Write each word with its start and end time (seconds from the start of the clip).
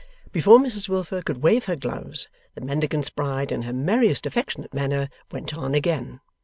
Before 0.31 0.57
Mrs 0.57 0.89
Wilfer 0.89 1.21
could 1.21 1.43
wave 1.43 1.65
her 1.65 1.75
gloves, 1.75 2.27
the 2.55 2.61
Mendicant's 2.61 3.11
bride 3.11 3.51
in 3.51 3.61
her 3.61 3.71
merriest 3.73 4.25
affectionate 4.25 4.73
manner 4.73 5.09
went 5.31 5.53
on 5.53 5.75
again. 5.75 6.21